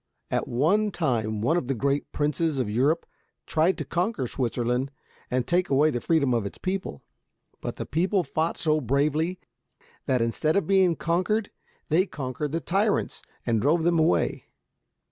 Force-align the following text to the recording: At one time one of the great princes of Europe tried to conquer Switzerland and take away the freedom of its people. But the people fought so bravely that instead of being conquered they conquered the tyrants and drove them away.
At 0.31 0.47
one 0.47 0.89
time 0.89 1.41
one 1.41 1.57
of 1.57 1.67
the 1.67 1.75
great 1.75 2.11
princes 2.11 2.57
of 2.57 2.67
Europe 2.67 3.05
tried 3.45 3.77
to 3.77 3.85
conquer 3.85 4.25
Switzerland 4.25 4.89
and 5.29 5.45
take 5.45 5.69
away 5.69 5.91
the 5.91 6.01
freedom 6.01 6.33
of 6.33 6.43
its 6.43 6.57
people. 6.57 7.03
But 7.61 7.75
the 7.75 7.85
people 7.85 8.23
fought 8.23 8.57
so 8.57 8.81
bravely 8.81 9.39
that 10.07 10.19
instead 10.19 10.55
of 10.55 10.65
being 10.65 10.95
conquered 10.95 11.51
they 11.89 12.07
conquered 12.07 12.51
the 12.51 12.61
tyrants 12.61 13.21
and 13.45 13.61
drove 13.61 13.83
them 13.83 13.99
away. 13.99 14.45